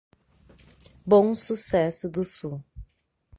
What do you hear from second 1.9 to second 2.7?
do Sul